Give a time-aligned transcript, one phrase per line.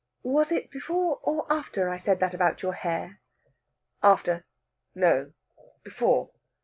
[0.23, 3.19] "Was it before or after I said that about your hair?"
[4.01, 4.43] "After.
[4.95, 5.33] No,
[5.83, 6.31] before.